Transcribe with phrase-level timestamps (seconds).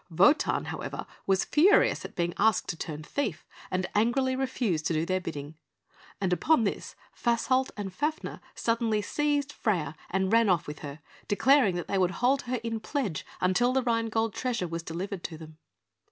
[0.09, 5.05] Wotan, however, was furious at being asked to turn thief, and angrily refused to do
[5.05, 5.53] their bidding;
[6.19, 11.75] and upon this, Fasolt and Fafner suddenly seized Freia, and ran off with her, declaring
[11.75, 15.37] that they would hold her in pledge until the Rhine Gold treasure was delivered to
[15.37, 15.59] them.